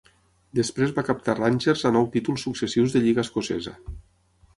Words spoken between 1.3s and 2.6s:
Rangers a nou títols